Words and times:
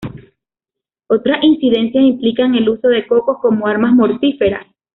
Otras 1.09 1.43
incidencias 1.43 2.03
implican 2.03 2.55
el 2.55 2.67
uso 2.69 2.87
de 2.87 3.05
cocos 3.05 3.37
como 3.39 3.67
armas 3.67 3.93
mortíferas. 3.93 4.65